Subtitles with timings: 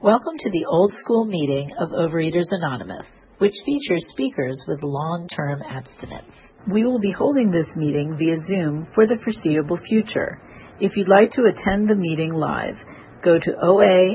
[0.00, 3.04] Welcome to the old school meeting of Overeaters Anonymous,
[3.38, 6.32] which features speakers with long-term abstinence.
[6.72, 10.40] We will be holding this meeting via Zoom for the foreseeable future.
[10.78, 12.76] If you'd like to attend the meeting live,
[13.24, 14.14] go to oalaig.org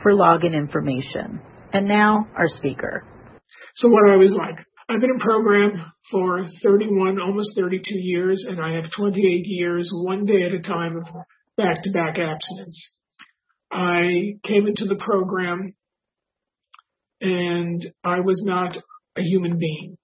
[0.00, 1.40] for login information.
[1.72, 3.04] And now, our speaker.
[3.74, 8.60] So what I was like, I've been in program for 31, almost 32 years, and
[8.60, 11.08] I have 28 years, one day at a time of
[11.56, 12.90] back to back abstinence.
[13.70, 15.74] I came into the program
[17.20, 18.76] and I was not
[19.16, 19.96] a human being.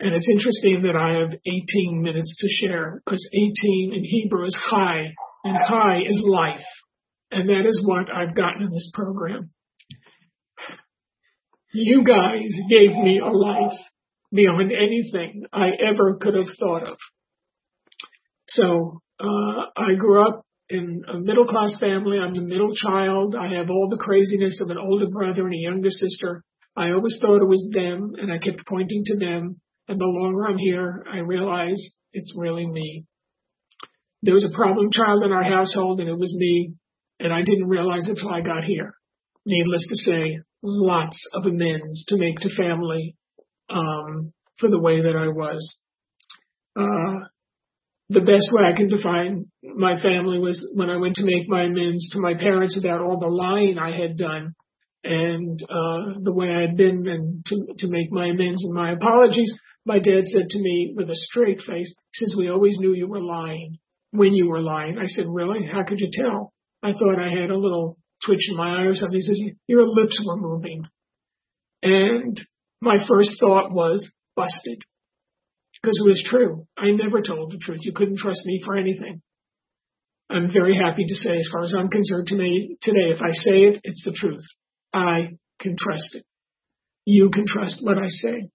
[0.00, 4.58] And it's interesting that I have 18 minutes to share because 18 in Hebrew is
[4.70, 6.64] chai and chai is life.
[7.30, 9.50] And that is what I've gotten in this program.
[11.72, 13.78] You guys gave me a life
[14.32, 16.96] beyond anything I ever could have thought of.
[18.48, 22.18] So uh, I grew up in a middle class family.
[22.18, 23.34] I'm the middle child.
[23.34, 26.42] I have all the craziness of an older brother and a younger sister.
[26.76, 29.60] I always thought it was them, and I kept pointing to them.
[29.86, 33.04] And the longer I'm here, I realize it's really me.
[34.22, 36.72] There was a problem child in our household, and it was me,
[37.20, 38.94] and I didn't realize until I got here.
[39.44, 43.16] Needless to say, lots of amends to make to family
[43.68, 45.76] um, for the way that I was.
[46.74, 47.26] Uh,
[48.10, 51.64] the best way I can define my family was when I went to make my
[51.64, 54.54] amends to my parents about all the lying I had done
[55.04, 58.92] and uh, the way I had been, and to, to make my amends and my
[58.92, 59.52] apologies.
[59.84, 63.20] My dad said to me with a straight face, says, "We always knew you were
[63.20, 63.76] lying
[64.12, 65.66] when you were lying." I said, "Really?
[65.66, 66.52] How could you tell?"
[66.82, 69.16] I thought I had a little twitch in my eye or something.
[69.16, 70.84] He says, "Your lips were moving,"
[71.82, 72.40] and
[72.80, 74.78] my first thought was busted
[75.84, 76.66] because it was true.
[76.78, 77.80] I never told the truth.
[77.82, 79.20] You couldn't trust me for anything.
[80.30, 83.32] I'm very happy to say, as far as I'm concerned to me today, if I
[83.32, 84.44] say it, it's the truth.
[84.94, 86.24] I can trust it.
[87.04, 88.48] You can trust what I say.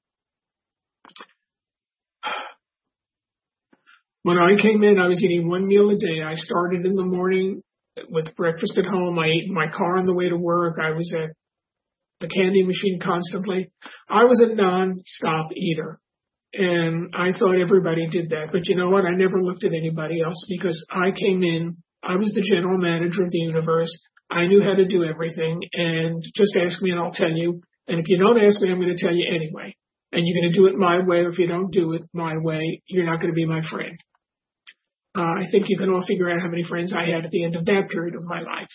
[4.23, 6.23] When I came in, I was eating one meal a day.
[6.25, 7.61] I started in the morning
[8.09, 9.19] with breakfast at home.
[9.19, 10.79] I ate in my car on the way to work.
[10.81, 11.35] I was at
[12.21, 13.71] the candy machine constantly.
[14.09, 15.99] I was a non-stop eater.
[16.53, 18.49] And I thought everybody did that.
[18.51, 19.05] But you know what?
[19.05, 23.23] I never looked at anybody else because I came in, I was the general manager
[23.23, 23.91] of the universe.
[24.31, 25.61] I knew how to do everything.
[25.73, 27.61] And just ask me and I'll tell you.
[27.87, 29.75] And if you don't ask me, I'm going to tell you anyway.
[30.11, 31.19] And you're going to do it my way.
[31.19, 33.97] Or if you don't do it my way, you're not going to be my friend.
[35.15, 37.43] Uh, I think you can all figure out how many friends I had at the
[37.43, 38.69] end of that period of my life.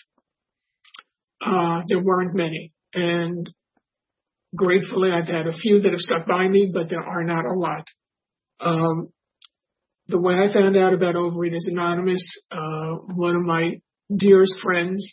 [1.45, 2.71] Uh, there weren't many.
[2.93, 3.49] And
[4.55, 7.53] gratefully, I've had a few that have stuck by me, but there are not a
[7.53, 7.87] lot.
[8.59, 9.09] Um,
[10.07, 13.79] the way I found out about Overeaters Anonymous, uh, one of my
[14.15, 15.05] dearest friends,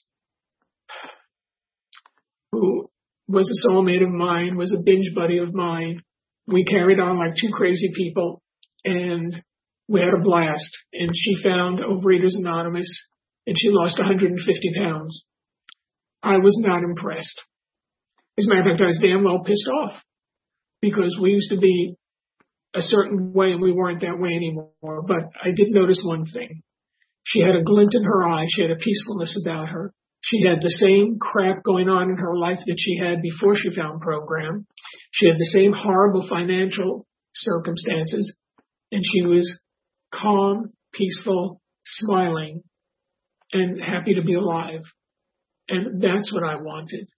[2.53, 2.91] who
[3.27, 6.03] was a soulmate of mine, was a binge buddy of mine.
[6.47, 8.43] We carried on like two crazy people,
[8.85, 9.43] and
[9.89, 10.77] we had a blast.
[10.93, 12.89] And she found Overeaters Anonymous,
[13.47, 15.25] and she lost 150 pounds.
[16.23, 17.41] I was not impressed.
[18.39, 19.93] As a matter of fact, I was damn well pissed off
[20.81, 21.95] because we used to be
[22.75, 25.03] a certain way and we weren't that way anymore.
[25.07, 26.63] But I did notice one thing.
[27.25, 28.47] She had a glint in her eye.
[28.49, 29.93] She had a peacefulness about her.
[30.23, 33.75] She had the same crap going on in her life that she had before she
[33.75, 34.67] found program.
[35.13, 38.35] She had the same horrible financial circumstances
[38.93, 39.53] and she was
[40.15, 42.63] calm, peaceful, smiling
[43.53, 44.83] and happy to be alive.
[45.69, 47.09] And that's what I wanted.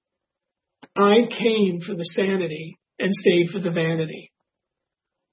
[0.96, 4.30] I came for the sanity and stayed for the vanity.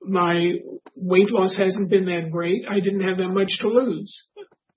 [0.01, 0.53] My
[0.95, 2.63] weight loss hasn't been that great.
[2.69, 4.16] I didn't have that much to lose.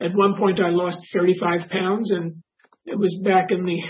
[0.01, 2.43] At one point I lost 35 pounds and
[2.85, 3.83] it was back in the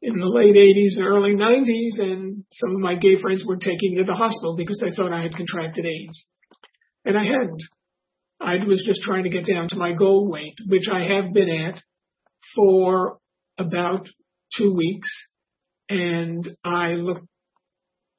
[0.00, 3.94] in the late 80s and early 90s and some of my gay friends were taking
[3.94, 6.26] me to the hospital because they thought I had contracted AIDS.
[7.04, 7.62] And I hadn't.
[8.40, 11.50] I was just trying to get down to my goal weight, which I have been
[11.50, 11.82] at
[12.54, 13.18] for
[13.58, 14.06] about
[14.56, 15.08] two weeks
[15.88, 17.26] and I looked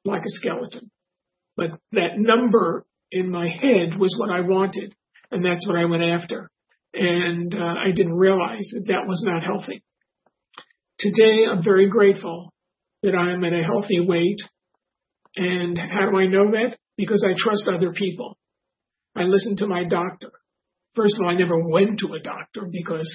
[0.04, 0.90] like a skeleton.
[1.56, 4.94] But that number in my head was what I wanted,
[5.30, 6.50] and that's what I went after.
[6.94, 9.82] And uh, I didn't realize that that was not healthy.
[10.98, 12.52] Today, I'm very grateful
[13.02, 14.38] that I am at a healthy weight.
[15.36, 16.76] And how do I know that?
[16.96, 18.36] Because I trust other people.
[19.16, 20.30] I listen to my doctor.
[20.94, 23.08] First of all, I never went to a doctor because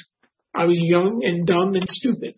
[0.54, 2.36] I was young and dumb and stupid.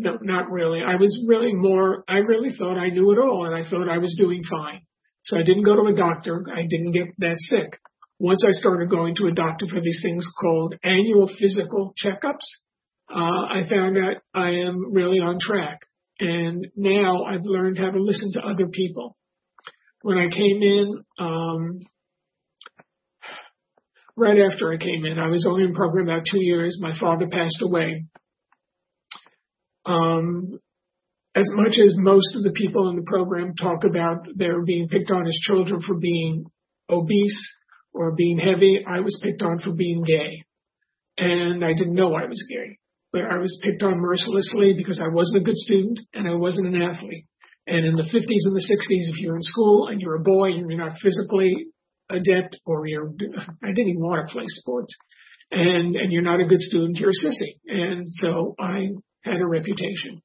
[0.00, 0.80] No, not really.
[0.82, 3.98] I was really more, I really thought I knew it all and I thought I
[3.98, 4.80] was doing fine.
[5.24, 6.46] So I didn't go to a doctor.
[6.50, 7.78] I didn't get that sick.
[8.18, 12.46] Once I started going to a doctor for these things called annual physical checkups,
[13.14, 15.80] uh, I found out I am really on track.
[16.18, 19.16] And now I've learned how to listen to other people.
[20.00, 21.80] When I came in, um,
[24.16, 26.78] right after I came in, I was only in program about two years.
[26.80, 28.06] My father passed away.
[29.84, 30.60] Um,
[31.34, 35.10] as much as most of the people in the program talk about their being picked
[35.10, 36.44] on as children for being
[36.90, 37.40] obese
[37.92, 40.44] or being heavy, I was picked on for being gay.
[41.18, 42.78] And I didn't know I was gay,
[43.12, 46.74] but I was picked on mercilessly because I wasn't a good student and I wasn't
[46.74, 47.26] an athlete.
[47.66, 50.48] And in the 50s and the 60s, if you're in school and you're a boy
[50.48, 51.66] and you're not physically
[52.08, 53.12] adept or you're,
[53.62, 54.94] I didn't even want to play sports
[55.52, 57.58] and, and you're not a good student, you're a sissy.
[57.66, 58.88] And so I
[59.22, 60.22] had a reputation.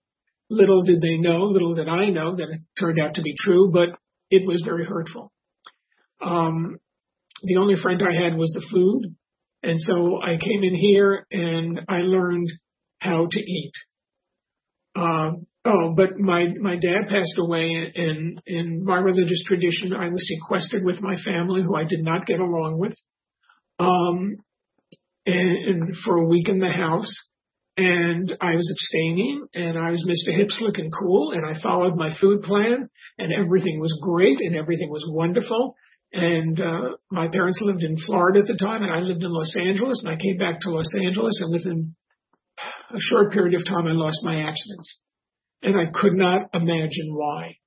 [0.50, 3.72] Little did they know, little did I know that it turned out to be true,
[3.72, 3.90] but
[4.30, 5.32] it was very hurtful.
[6.22, 6.78] Um,
[7.44, 9.16] the only friend I had was the food.
[9.64, 12.52] And so I came in here and I learned
[13.00, 13.72] how to eat.
[14.96, 15.32] Uh,
[15.66, 20.86] oh, but my, my dad passed away and in my religious tradition, I was sequestered
[20.86, 22.94] with my family who I did not get along with.
[23.80, 24.38] Um,
[25.26, 27.12] and, and for a week in the house
[27.78, 30.36] and I was abstaining and I was Mr.
[30.36, 34.56] Hip, Slick and Cool and I followed my food plan and everything was great and
[34.56, 35.76] everything was wonderful.
[36.14, 39.54] And uh, my parents lived in Florida at the time and I lived in Los
[39.58, 41.96] Angeles and I came back to Los Angeles and within
[42.94, 45.00] a short period of time I lost my abstinence.
[45.62, 47.58] And I could not imagine why.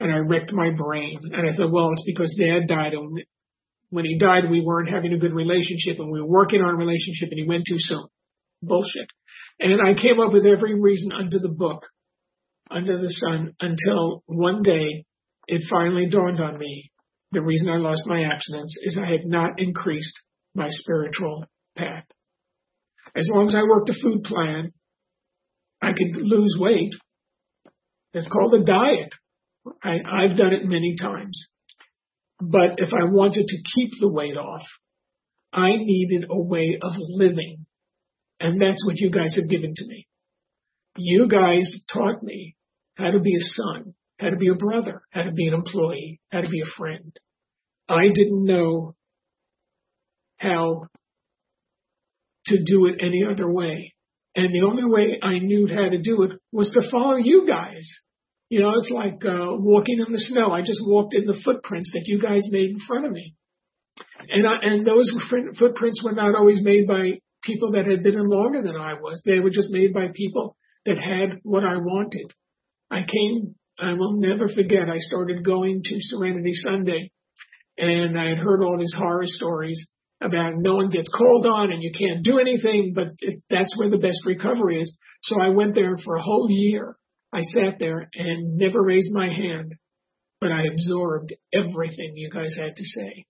[0.00, 1.18] And I wrecked my brain.
[1.22, 2.94] And I thought, well, it's because dad died.
[2.94, 3.18] And
[3.90, 6.78] when he died, we weren't having a good relationship and we were working on a
[6.78, 8.06] relationship and he went too soon.
[8.62, 9.08] Bullshit.
[9.60, 11.86] And I came up with every reason under the book,
[12.70, 15.04] under the sun, until one day
[15.46, 16.90] it finally dawned on me.
[17.32, 20.14] The reason I lost my abstinence is I had not increased
[20.54, 21.44] my spiritual
[21.76, 22.04] path.
[23.16, 24.72] As long as I worked a food plan,
[25.80, 26.92] I could lose weight.
[28.12, 29.12] It's called a diet.
[29.82, 31.48] I, I've done it many times.
[32.40, 34.62] But if I wanted to keep the weight off,
[35.52, 37.63] I needed a way of living
[38.40, 40.06] and that's what you guys have given to me.
[40.96, 42.56] You guys taught me
[42.96, 46.20] how to be a son, how to be a brother, how to be an employee,
[46.30, 47.12] how to be a friend.
[47.88, 48.94] I didn't know
[50.38, 50.86] how
[52.46, 53.94] to do it any other way.
[54.36, 57.88] And the only way I knew how to do it was to follow you guys.
[58.50, 60.50] You know, it's like uh, walking in the snow.
[60.50, 63.34] I just walked in the footprints that you guys made in front of me.
[64.28, 65.10] And I, and those
[65.58, 69.22] footprints were not always made by people that had been in longer than I was.
[69.24, 70.56] They were just made by people
[70.86, 72.32] that had what I wanted.
[72.90, 77.10] I came, I will never forget, I started going to Serenity Sunday
[77.78, 79.84] and I had heard all these horror stories
[80.20, 83.90] about no one gets called on and you can't do anything, but it, that's where
[83.90, 84.96] the best recovery is.
[85.22, 86.96] So I went there for a whole year.
[87.32, 89.74] I sat there and never raised my hand,
[90.40, 93.26] but I absorbed everything you guys had to say.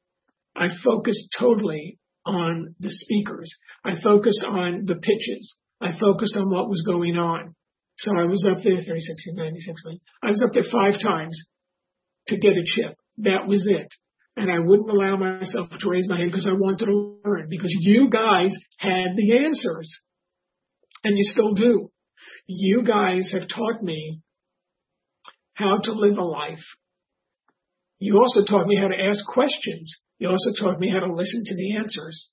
[0.55, 3.53] I focused totally on the speakers.
[3.85, 5.57] I focused on the pitches.
[5.81, 7.55] I focused on what was going on.
[7.99, 9.83] So I was up there 36, 96
[10.23, 11.41] I was up there five times
[12.29, 12.97] to get a chip.
[13.19, 13.89] That was it.
[14.37, 17.71] And I wouldn't allow myself to raise my hand because I wanted to learn because
[17.71, 19.89] you guys had the answers
[21.05, 21.91] and you still do.
[22.47, 24.21] You guys have taught me
[25.55, 26.65] how to live a life.
[28.05, 29.91] You also taught me how to ask questions.
[30.19, 32.29] You also taught me how to listen to the answers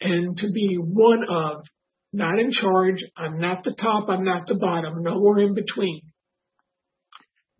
[0.00, 1.64] and to be one of,
[2.12, 3.04] not in charge.
[3.16, 4.08] I'm not the top.
[4.08, 5.04] I'm not the bottom.
[5.04, 6.00] Nowhere in between.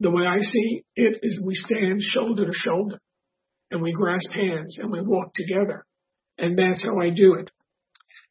[0.00, 2.98] The way I see it is we stand shoulder to shoulder
[3.70, 5.86] and we grasp hands and we walk together.
[6.38, 7.48] And that's how I do it.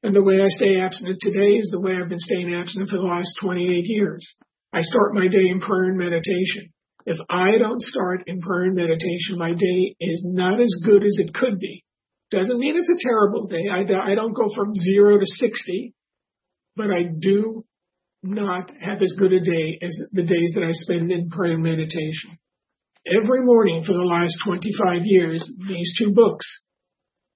[0.04, 2.98] And the way I stay abstinent today is the way I've been staying abstinent for
[2.98, 4.28] the last 28 years.
[4.74, 6.74] I start my day in prayer and meditation.
[7.06, 11.18] If I don't start in prayer and meditation, my day is not as good as
[11.20, 11.84] it could be.
[12.32, 13.66] Doesn't mean it's a terrible day.
[13.72, 13.82] I,
[14.12, 15.94] I don't go from zero to 60,
[16.76, 17.64] but I do
[18.24, 21.64] not have as good a day as the days that I spend in prayer and
[21.64, 22.40] meditation.
[23.06, 26.46] Every morning for the last 25 years, these two books,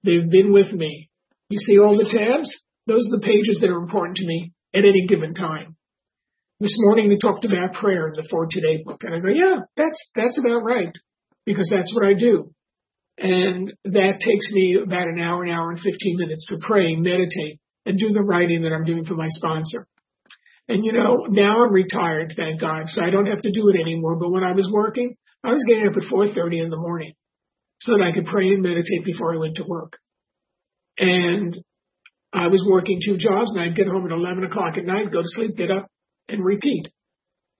[0.02, 1.08] they've been with me.
[1.48, 2.52] You see all the tabs?
[2.88, 5.76] Those are the pages that are important to me at any given time.
[6.60, 9.60] This morning we talked about prayer in the For Today book, and I go, yeah,
[9.78, 10.92] that's that's about right
[11.46, 12.52] because that's what I do,
[13.16, 17.60] and that takes me about an hour, an hour and fifteen minutes to pray, meditate,
[17.86, 19.86] and do the writing that I'm doing for my sponsor.
[20.68, 23.80] And you know, now I'm retired, thank God, so I don't have to do it
[23.80, 24.16] anymore.
[24.16, 27.14] But when I was working, I was getting up at 4:30 in the morning
[27.80, 29.96] so that I could pray and meditate before I went to work.
[30.98, 31.56] And
[32.34, 35.22] I was working two jobs and I'd get home at 11 o'clock at night, go
[35.22, 35.86] to sleep, get up
[36.30, 36.88] and repeat.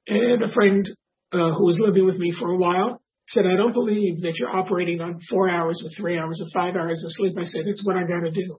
[0.07, 0.89] And a friend
[1.33, 4.55] uh, who was living with me for a while said, I don't believe that you're
[4.55, 7.37] operating on four hours or three hours or five hours of sleep.
[7.39, 8.57] I said, it's what I got to do.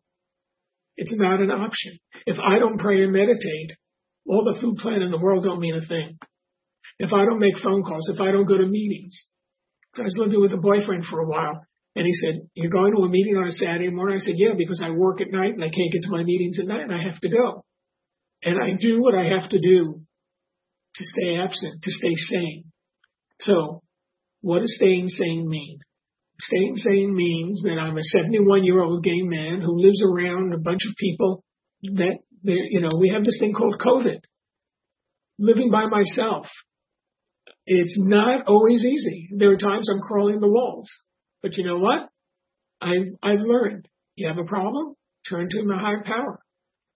[0.95, 1.99] It's not an option.
[2.25, 3.71] If I don't pray and meditate,
[4.27, 6.19] all the food plan in the world don't mean a thing.
[6.99, 9.17] If I don't make phone calls, if I don't go to meetings,
[9.97, 11.65] I was living with a boyfriend for a while
[11.95, 14.17] and he said, You're going to a meeting on a Saturday morning?
[14.17, 16.59] I said, Yeah, because I work at night and I can't get to my meetings
[16.59, 17.65] at night and I have to go.
[18.43, 20.01] And I do what I have to do
[20.95, 22.65] to stay absent, to stay sane.
[23.39, 23.81] So,
[24.41, 25.79] what does staying sane mean?
[26.39, 30.59] Staying sane means that I'm a 71 year old gay man who lives around a
[30.59, 31.43] bunch of people
[31.83, 34.19] that, you know, we have this thing called COVID.
[35.37, 36.47] Living by myself.
[37.65, 39.29] It's not always easy.
[39.37, 40.89] There are times I'm crawling the walls.
[41.43, 42.09] But you know what?
[42.81, 43.87] I've, I've learned.
[44.15, 44.95] You have a problem?
[45.29, 46.39] Turn to my higher power.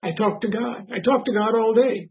[0.06, 0.86] I talk to God.
[0.94, 2.10] I talk to God all day.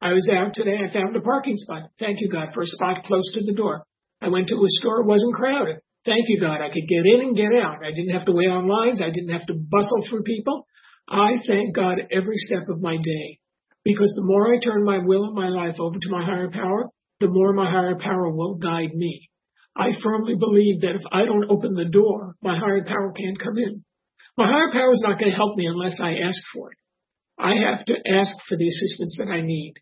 [0.00, 0.78] I was out today.
[0.78, 1.90] I found a parking spot.
[1.98, 3.82] Thank you, God, for a spot close to the door.
[4.20, 5.00] I went to a store.
[5.00, 5.78] It wasn't crowded.
[6.04, 6.60] Thank you, God.
[6.60, 7.84] I could get in and get out.
[7.84, 9.00] I didn't have to wait on lines.
[9.02, 10.68] I didn't have to bustle through people.
[11.08, 13.40] I thank God every step of my day
[13.84, 16.90] because the more I turn my will and my life over to my higher power,
[17.18, 19.28] the more my higher power will guide me.
[19.74, 23.58] I firmly believe that if I don't open the door, my higher power can't come
[23.58, 23.84] in.
[24.36, 26.78] My higher power is not going to help me unless I ask for it.
[27.38, 29.74] I have to ask for the assistance that I need.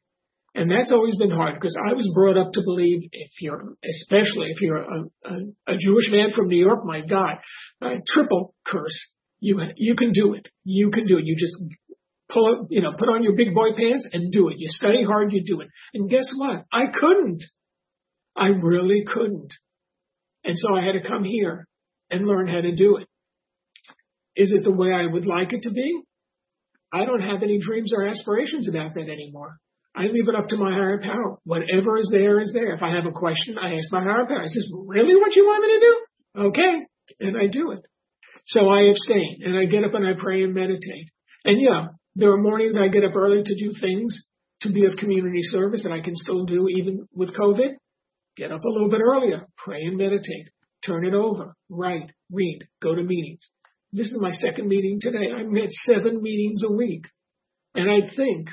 [0.55, 4.49] And that's always been hard because I was brought up to believe if you're, especially
[4.49, 5.35] if you're a, a,
[5.69, 7.37] a Jewish man from New York, my God,
[7.81, 9.15] a triple curse.
[9.39, 10.49] You, you can do it.
[10.65, 11.25] You can do it.
[11.25, 11.57] You just
[12.29, 14.57] pull, you know, put on your big boy pants and do it.
[14.59, 15.69] You study hard, you do it.
[15.95, 16.65] And guess what?
[16.73, 17.45] I couldn't.
[18.37, 19.53] I really couldn't.
[20.45, 21.69] And so I had to come here
[22.11, 23.07] and learn how to do it.
[24.37, 26.03] Is it the way I would like it to be?
[26.93, 29.59] I don't have any dreams or aspirations about that anymore.
[29.95, 31.39] I leave it up to my higher power.
[31.45, 32.75] Whatever is there is there.
[32.75, 34.43] If I have a question, I ask my higher power.
[34.43, 36.49] I says, really what you want me to do?
[36.49, 36.87] Okay.
[37.21, 37.81] And I do it.
[38.47, 41.09] So I abstain and I get up and I pray and meditate.
[41.45, 44.17] And yeah, there are mornings I get up early to do things
[44.63, 47.75] to be of community service that I can still do even with COVID.
[48.37, 50.49] Get up a little bit earlier, pray and meditate,
[50.85, 53.41] turn it over, write, read, go to meetings.
[53.93, 55.33] This is my second meeting today.
[55.37, 57.07] I'm at seven meetings a week.
[57.75, 58.49] And I think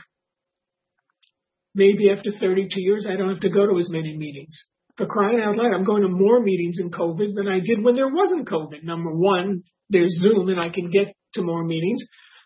[1.76, 4.58] maybe after 32 years, I don't have to go to as many meetings.
[4.98, 7.96] For crying out loud, I'm going to more meetings in COVID than I did when
[7.96, 8.84] there wasn't COVID.
[8.84, 12.04] Number one, there's Zoom and I can get to more meetings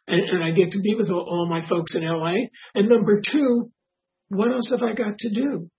[0.08, 2.34] and, and I get to be with all, all my folks in LA.
[2.76, 3.72] And number two,
[4.28, 5.70] what else have I got to do?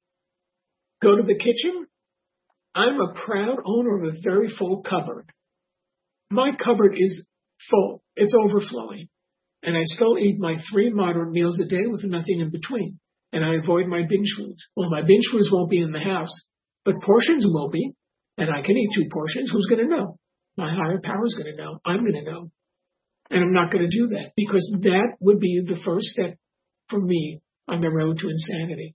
[1.03, 1.87] Go to the kitchen?
[2.75, 5.31] I'm a proud owner of a very full cupboard.
[6.33, 7.25] My cupboard is
[7.71, 8.03] full.
[8.17, 9.09] It's overflowing.
[9.63, 12.99] And I still eat my three moderate meals a day with nothing in between
[13.33, 14.63] and I avoid my binge foods.
[14.77, 16.33] Well, my binge foods won't be in the house,
[16.85, 17.93] but portions will be,
[18.37, 19.51] and I can eat two portions.
[19.51, 20.19] Who's going to know?
[20.57, 21.79] My higher power is going to know.
[21.85, 22.51] I'm going to know.
[23.31, 26.37] And I'm not going to do that because that would be the first step
[26.91, 28.95] for me on the road to insanity.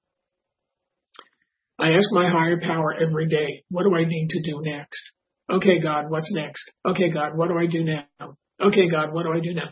[1.79, 5.01] I ask my higher power every day, what do I need to do next?
[5.49, 6.63] Okay, God, what's next?
[6.85, 8.35] Okay, God, what do I do now?
[8.61, 9.69] Okay, God, what do I do now?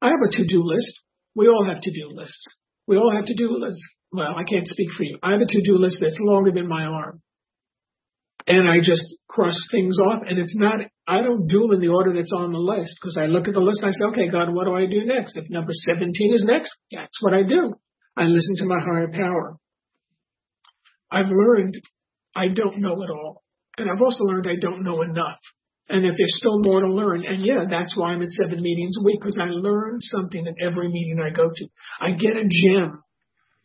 [0.00, 1.00] I have a to-do list.
[1.34, 2.44] We all have to-do lists.
[2.86, 3.82] We all have to-do lists
[4.12, 5.18] well, I can't speak for you.
[5.22, 7.20] I have a to-do list that's longer than my arm.
[8.46, 11.88] And I just cross things off and it's not, I don't do them in the
[11.88, 14.30] order that's on the list because I look at the list and I say, okay,
[14.30, 15.36] God, what do I do next?
[15.36, 17.74] If number 17 is next, that's what I do.
[18.16, 19.56] I listen to my higher power.
[21.10, 21.76] I've learned
[22.34, 23.42] I don't know it all.
[23.78, 25.38] And I've also learned I don't know enough.
[25.90, 27.24] And that there's still more to learn.
[27.24, 30.54] And yeah, that's why I'm at seven meetings a week because I learn something at
[30.60, 31.66] every meeting I go to.
[31.98, 33.02] I get a gem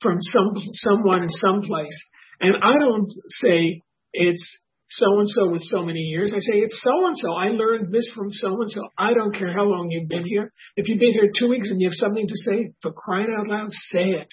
[0.01, 1.97] from some someone in some place.
[2.39, 3.81] And I don't say
[4.13, 6.31] it's so and so with so many years.
[6.33, 7.33] I say it's so and so.
[7.33, 8.87] I learned this from so and so.
[8.97, 10.51] I don't care how long you've been here.
[10.75, 13.47] If you've been here two weeks and you have something to say, for crying out
[13.47, 14.27] loud, say it.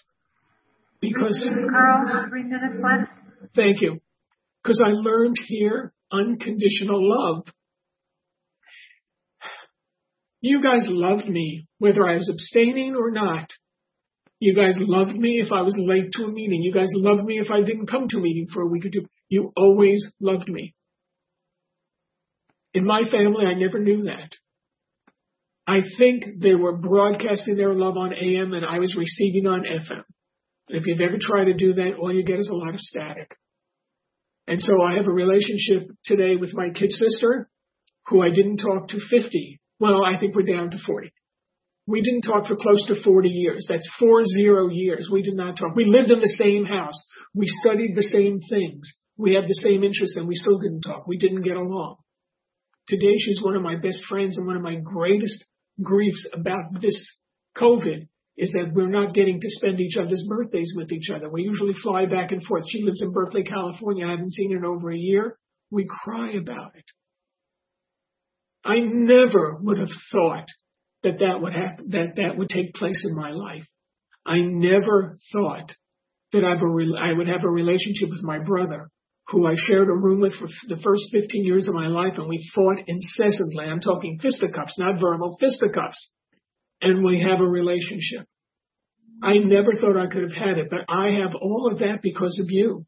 [1.00, 3.10] Because Carl, three minutes left.
[3.56, 4.00] Thank you.
[4.62, 7.44] Because I learned here unconditional love.
[10.40, 13.50] You guys loved me, whether I was abstaining or not.
[14.38, 16.62] You guys loved me if I was late to a meeting.
[16.62, 18.90] You guys loved me if I didn't come to a meeting for a week or
[18.90, 19.06] two.
[19.28, 20.74] You always loved me.
[22.72, 24.34] In my family, I never knew that.
[25.66, 30.04] I think they were broadcasting their love on AM and I was receiving on FM.
[30.68, 33.36] If you've ever tried to do that, all you get is a lot of static.
[34.46, 37.48] And so I have a relationship today with my kid sister,
[38.06, 39.60] who I didn't talk to 50.
[39.78, 41.12] Well, I think we're down to 40
[41.86, 43.66] We didn't talk for close to 40 years.
[43.68, 45.08] That's four zero years.
[45.10, 45.74] We did not talk.
[45.74, 47.00] We lived in the same house.
[47.34, 48.92] We studied the same things.
[49.16, 51.06] We had the same interests and we still didn't talk.
[51.06, 51.96] We didn't get along.
[52.88, 55.44] Today she's one of my best friends and one of my greatest
[55.82, 57.00] griefs about this
[57.56, 61.28] COVID is that we're not getting to spend each other's birthdays with each other.
[61.28, 62.64] We usually fly back and forth.
[62.68, 64.06] She lives in Berkeley, California.
[64.06, 65.36] I haven't seen her in over a year.
[65.70, 66.84] We cry about it.
[68.64, 70.46] I never would have thought
[71.02, 73.64] that that would happen, that that would take place in my life.
[74.26, 75.72] I never thought
[76.32, 78.90] that I, re- I would have a relationship with my brother,
[79.28, 82.28] who I shared a room with for the first 15 years of my life, and
[82.28, 83.64] we fought incessantly.
[83.64, 86.10] I'm talking fisticuffs, not verbal fisticuffs.
[86.82, 88.26] And we have a relationship.
[89.22, 92.40] I never thought I could have had it, but I have all of that because
[92.42, 92.86] of you.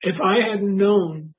[0.00, 1.34] If I hadn't known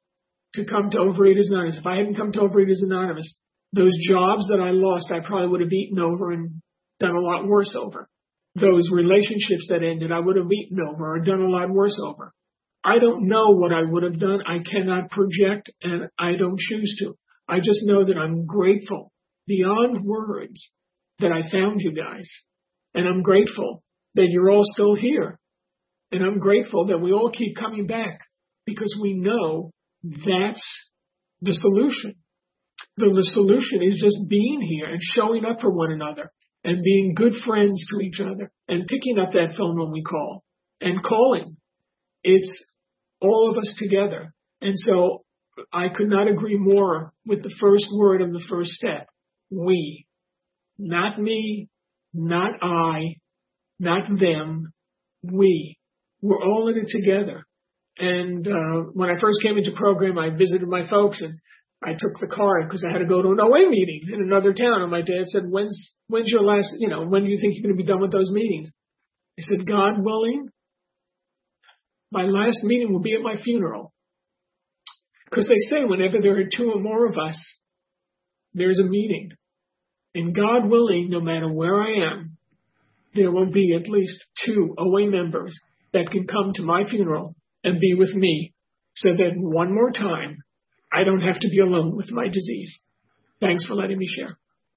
[0.53, 3.35] to come to Overeaters Anonymous, if I hadn't come to Overeaters Anonymous,
[3.73, 6.61] those jobs that I lost, I probably would have eaten over and
[6.99, 8.07] done a lot worse over.
[8.55, 12.31] Those relationships that ended, I would have eaten over or done a lot worse over.
[12.83, 14.43] I don't know what I would have done.
[14.45, 17.17] I cannot project and I don't choose to.
[17.47, 19.11] I just know that I'm grateful
[19.47, 20.71] beyond words
[21.23, 22.29] that I found you guys.
[22.93, 23.83] And I'm grateful
[24.15, 25.39] that you're all still here.
[26.11, 28.19] And I'm grateful that we all keep coming back
[28.65, 29.71] because we know
[30.03, 30.63] that's
[31.41, 32.15] the solution.
[32.97, 36.31] The, the solution is just being here and showing up for one another
[36.63, 40.43] and being good friends to each other and picking up that phone when we call
[40.79, 41.57] and calling.
[42.23, 42.65] It's
[43.19, 44.33] all of us together.
[44.61, 45.23] And so
[45.71, 49.07] I could not agree more with the first word of the first step.
[49.49, 50.05] We.
[50.85, 51.69] Not me,
[52.13, 53.15] not I,
[53.79, 54.73] not them.
[55.23, 55.77] We.
[56.21, 57.45] We're all in it together.
[57.97, 61.39] And uh, when I first came into program, I visited my folks and
[61.81, 64.53] I took the card because I had to go to an OA meeting in another
[64.53, 64.81] town.
[64.81, 66.73] And my dad said, "When's when's your last?
[66.79, 68.69] You know, when do you think you're going to be done with those meetings?"
[69.39, 70.49] I said, "God willing,
[72.11, 73.93] my last meeting will be at my funeral."
[75.29, 77.41] Because they say whenever there are two or more of us,
[78.53, 79.31] there's a meeting.
[80.15, 82.37] And God willing, no matter where I am,
[83.15, 85.57] there will be at least two OA members
[85.93, 88.53] that can come to my funeral and be with me
[88.95, 90.37] so that one more time
[90.91, 92.79] I don't have to be alone with my disease.
[93.41, 94.37] Thanks for letting me share.